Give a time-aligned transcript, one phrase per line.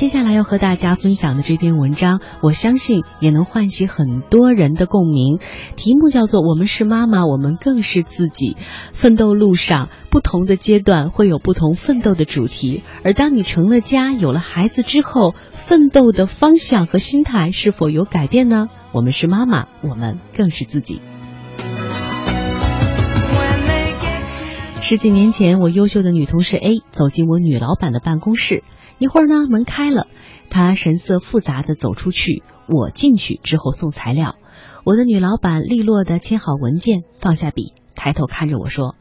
[0.00, 5.38] 接下来要和大家分享的这篇文章，我相信也能唤起很多人的共鸣。
[5.76, 8.54] 题目叫做《我们是妈妈，我们更是自己》。
[8.94, 12.82] 奋斗路上，不同的阶段会有不同奋斗的主题。
[13.04, 18.68] 而当你成了家，有了孩子之后，奋斗的方向和心态是否有改变呢？
[18.92, 21.02] 我们是妈妈，我们更是自己。
[24.80, 28.64] 十几年前，我优秀的女同事 A 走进我女老板的办公室。
[29.00, 30.08] 一会儿呢，门开了，
[30.50, 32.42] 她神色复杂的走出去。
[32.68, 34.36] 我进去之后送材料，
[34.84, 38.96] 我的女老板利落的签好文件，放下笔，抬头看着我说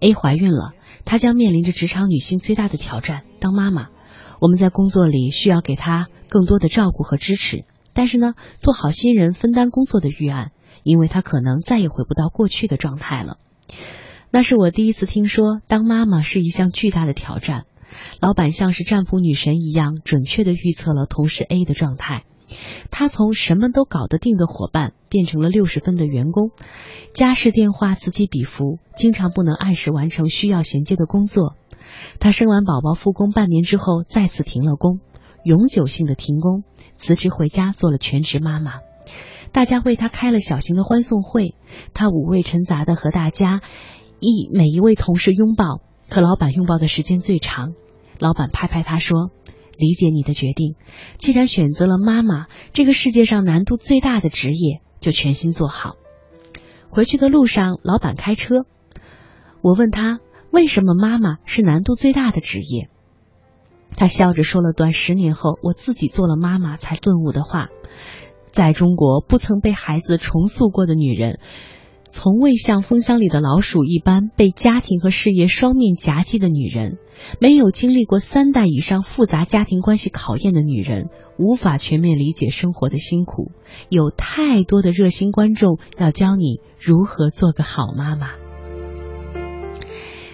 [0.00, 0.72] ：“A 怀孕了，
[1.04, 3.88] 她将面临着职场女性最大的挑战——当妈妈。
[4.40, 10.50] 我们在工作里需要给她更多的照顾和支持，但是呢，做好新人分担工作的预案，
[10.82, 13.36] 因为她可能再也回不到过去的状态了。”
[14.34, 17.66] 那是我第一次听说，当妈妈是一项巨大的挑战。
[18.20, 22.24] 老板像是占卜女神一样，准确的预测了同事 A 的状态。
[22.90, 26.50] 他从什么都搞得定的伙伴，变成了六十分的员工，
[27.14, 31.54] 家事电话此起彼伏，经常不能按时完成需要衔接的工作。
[32.20, 35.00] 他生完宝宝复工半年之后，再次停了工，
[35.44, 36.62] 永久性的停工，
[36.96, 38.80] 辞职回家做了全职妈妈。
[39.50, 41.54] 大家为他开了小型的欢送会，
[41.94, 43.60] 他五味陈杂的和大家。
[44.20, 45.80] 一每一位同事拥抱，
[46.12, 47.72] 和老板拥抱的时间最长。
[48.18, 49.30] 老板拍拍他说
[49.78, 50.76] ：“理解你的决定，
[51.16, 55.96] 既然选择了妈妈这个世界上难度最大的职业，就全心做好。”
[56.90, 58.66] 回去的路上，老板开车，
[59.62, 62.90] 我问他为什么妈妈是难度最大的职业，
[63.96, 67.70] 他笑着说了段十年后我自己做了妈妈才顿悟的话：
[68.50, 71.40] 在中国，不曾被孩子重塑过的女人。
[72.12, 76.98] 从未像蜂箱里的老鼠一般被家庭和事业双面夹击的女人，
[77.40, 83.50] 没有经历过三代以上复杂家庭关系考验的女人，无法全面理解生活的辛苦。
[83.88, 88.41] 有太多的热心观众要教你如何做个好妈妈。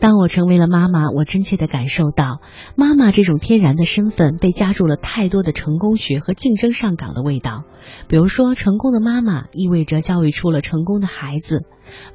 [0.00, 2.40] 当我成为了妈妈，我真切的感受到，
[2.74, 7.64] 妈妈这种天然的身份被加入了太多的成功学和竞争上岗的味道。
[8.08, 11.66] 比如说，成功的妈妈意味着教育出了成功的孩子。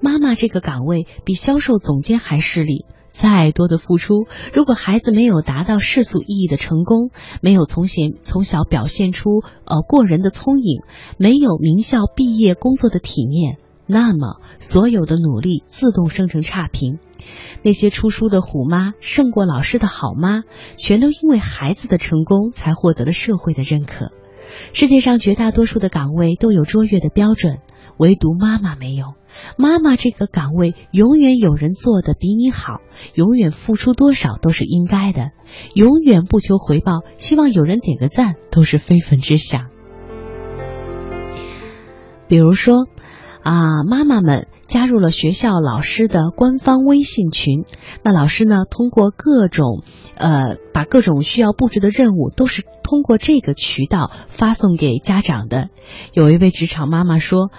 [0.01, 2.85] 妈妈这个岗位比销售总监还势利。
[3.09, 9.29] 再多的付出，如果孩子没有达到世俗意义的成功，没有从前从小表现出
[9.63, 10.81] 呃过人的聪颖，
[11.17, 13.55] 没有名校毕业工作的体面，
[13.87, 16.99] 那么所有的努力自动生成差评。
[17.63, 20.43] 那些出书的虎妈胜过老师的好妈，
[20.77, 24.11] 全都因为孩子的成功才获得了社会的认可。
[24.73, 27.59] 世界上绝大多数的岗位都有卓越的标准，
[27.97, 29.15] 唯独妈妈没有。
[29.57, 32.81] 妈妈这个岗位永远有人做的比你好，
[33.15, 35.31] 永远付出多少都是应该的，
[35.73, 39.69] 永远不求回报，希望有人点个赞都是非分之想。
[42.27, 42.87] 比如说。
[43.45, 47.63] 啊，妈妈们加入了学校老师的官方微信群。
[48.01, 49.83] 那老师呢，通过各种
[50.15, 55.69] 呃，把各种需要布置的任务都是通过这个渠道发送给家长的。
[56.11, 57.51] 有一位职场妈妈说：“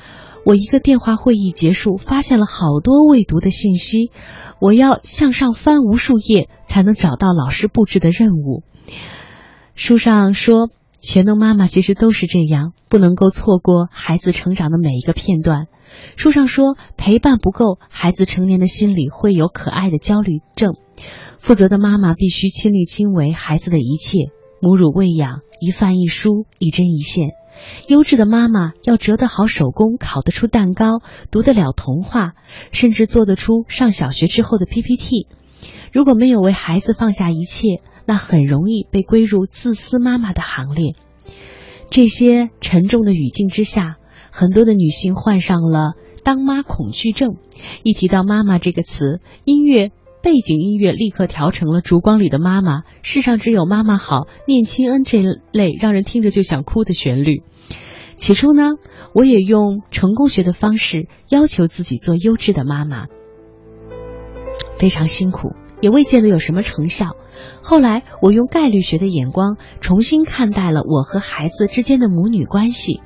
[0.45, 4.11] 我一个电话会议结束，发现了好多未读的信息，
[4.61, 8.65] 我要向上翻无数页才能找到老师布置的任务。”
[9.77, 10.69] 书上说。
[11.07, 15.69] 全能妈妈其实都是这样，不能够错过孩子成长的每一个片段。
[16.17, 20.75] 书上说，陪伴不够，孩子成年的心里会有可爱的焦虑症。
[21.39, 27.29] 负责的妈妈必须亲力亲为孩子的一切，母乳喂养，一饭一书，一针一线。
[27.87, 31.01] 优质的妈妈要折得好手工，烤得出蛋糕，
[31.31, 32.33] 读得了童话，
[32.73, 35.29] 甚至做得出上小学之后的 PPT。
[35.93, 40.95] 如果没有为孩子放下一切，那很容易被归入自私妈妈的行列。
[41.91, 43.97] 这些沉重的语境之下，
[44.33, 45.93] 很多的女性患上了
[46.25, 47.37] 当妈恐惧症。
[47.83, 57.43] 一提到“妈妈”这个词，音乐背景音乐立刻调成了《烛光里的妈妈》，世上只有妈妈好，念亲恩这类让人听着就想哭的旋律。
[58.17, 58.73] 起初呢，
[59.15, 63.07] 我也用成功学的方式要求自己做优质的妈妈，
[64.79, 65.53] 非常辛苦。
[65.81, 67.17] 也未见得有什么成效。
[67.63, 73.01] 后来，我用概率学的眼光重新看待了我和孩子之间的母女关系。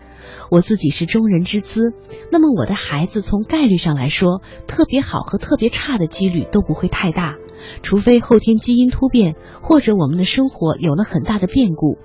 [0.50, 1.92] 我自己是中人之资，
[2.30, 7.36] 那么我的孩子从概率上来说，特别好和特别差的几率都不会太大，
[7.82, 11.98] 除非后天基因突变或者我们的生活有了很大的变故。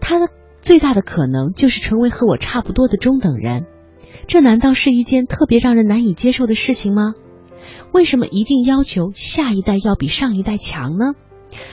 [0.00, 0.28] 他的
[0.60, 3.66] 最大的可能就是成为和我差不多的中等人。
[4.26, 7.14] 这难道是一件特别让人难以接受的事情吗？
[7.94, 11.14] 为什么一定要求下一代要比上一代强呢？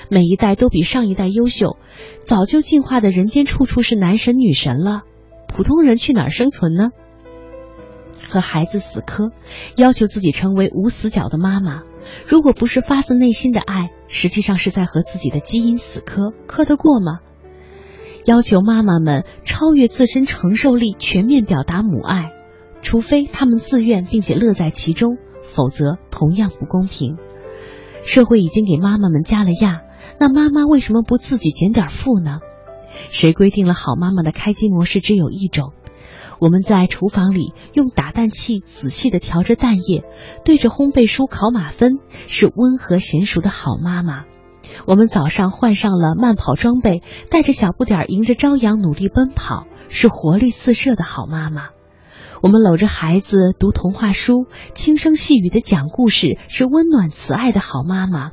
[0.07, 1.77] 每一代都比上一代优秀，
[2.23, 5.01] 早就进化的人间处处是男神女神了，
[5.47, 6.89] 普通人去哪儿生存呢？
[8.29, 9.31] 和孩子死磕，
[9.75, 11.81] 要求自己成为无死角的妈妈，
[12.27, 17.21] 如果不是发自内心的爱，实际上是在和自己的基因死磕，磕得过吗？
[18.25, 22.31] 要求妈妈们超越自身承受力，全面表达母爱，
[22.83, 25.17] 除非他们自愿并且乐在其中，
[25.53, 27.17] 否则同样不公平。
[28.03, 29.81] 社会已经给妈妈们加了压，
[30.19, 32.39] 那妈妈为什么不自己减点负呢？
[33.09, 35.73] 谁规定了好妈妈的开机模式只有一种？
[36.39, 40.03] 我们在厨房里用打蛋器仔细的调着蛋液，
[40.43, 44.23] 对着烘焙书考马分，是温和娴熟的好妈妈。
[44.87, 51.69] 我们早上换上了慢跑装备，带着小不点迎着朝阳努力奔跑，是活力四射的好妈妈。
[52.41, 58.31] 我们搂着孩子读童话书，轻声细语的讲故事，是温暖慈爱的好妈妈。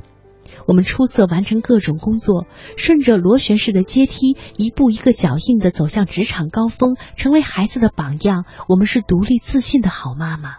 [0.65, 8.45] 我们出色完成各种工作，顺着螺旋式的阶梯，一步一个脚印的走向职场高峰，成为孩子的榜样。
[8.67, 10.55] 我们是独立自信的好妈妈。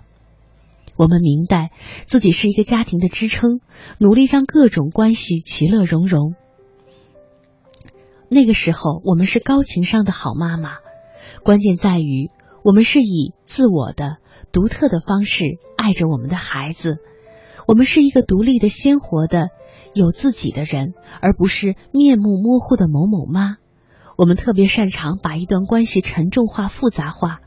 [0.94, 1.70] 我们明白
[2.06, 3.61] 自己是一个家庭的支撑，
[3.99, 6.35] 努力让各种关系其乐融融。
[8.29, 10.75] 那个时候，我们是高情商的好妈妈。
[11.43, 12.31] 关键在于，
[12.62, 14.19] 我们是以自我的、
[14.53, 16.99] 独特的方式爱着我们的孩子。
[17.67, 19.49] 我们是一个独立的、鲜活的、
[19.95, 23.57] 有自己的人，而不是面目模糊的某某妈。
[24.17, 27.41] 我们特别擅长把一段关系沉重化、复杂化。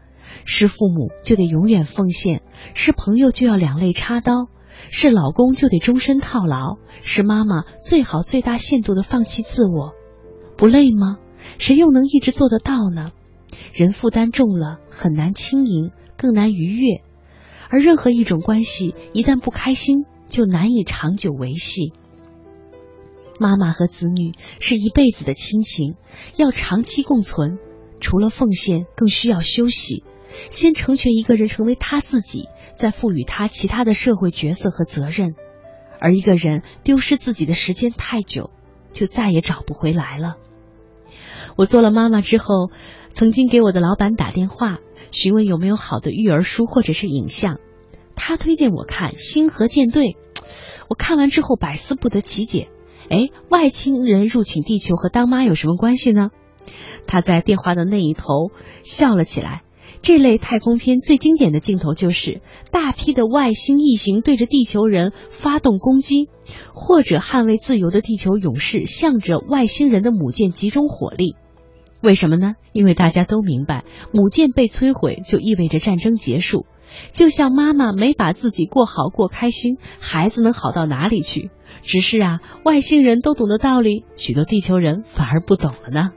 [0.46, 2.42] 是父母就得永远奉献，
[2.74, 4.48] 是朋友就要两肋插刀，
[4.90, 9.94] 是老公就得终身套牢，是妈妈最好最大限度的放弃自我，
[10.58, 11.18] 不累吗？
[11.60, 13.12] 谁又能一直做得到呢？
[13.74, 17.02] 人负担重了，很难轻盈，更难愉悦。
[17.70, 21.92] 而任何一种关系一旦不开心，就难以长久维系。
[23.40, 25.96] 妈妈和子女是一辈子的亲情，
[26.36, 27.58] 要长期共存，
[28.00, 30.04] 除了奉献，更需要休息。
[30.52, 32.48] 先成全一个人成为他自己，
[32.78, 35.34] 再赋予他其他的社会角色和责任。
[36.00, 38.52] 而一个人丢失自己的时间太久，
[38.92, 40.36] 就再也找不回来了。
[41.56, 42.70] 我做了妈妈之后，
[43.14, 44.80] 曾经给我的老板打电话，
[45.12, 47.58] 询问有没有好的育儿书或者是影像。
[48.16, 50.06] 他推荐我看《星河舰队》，
[50.90, 52.70] 我看完之后百思不得其解。
[53.10, 56.30] 哎，外星人入侵地球和当妈有什么关系呢？
[57.06, 58.52] 他在电话的那一头
[58.84, 59.64] 笑了起来。
[60.02, 62.42] 这类太空片最经典的镜头就是
[62.72, 66.28] 大批的外星异形对着地球人发动攻击，
[66.74, 71.36] 或者捍卫自由的地球勇士向着外星人的母舰集中火力。
[72.04, 72.54] 为什么呢？
[72.74, 76.66] 因为大家都明白，母舰被摧毁就意味着战争结束。
[77.12, 81.50] 就像妈妈没把自己过好过开心，孩子能好到哪里去？
[81.82, 86.12] 只是啊，外星人都懂的道理，许多地球人反而不懂了呢。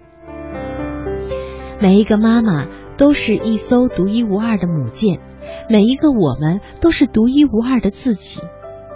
[1.81, 2.67] 每一个妈妈。
[2.99, 5.21] 都是一艘独一无二的母舰，
[5.69, 8.41] 每一个我们都是独一无二的自己。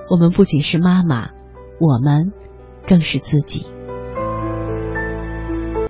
[0.09, 1.33] 我们不仅是妈妈，
[1.79, 2.33] 我们
[2.89, 3.67] 更是自己。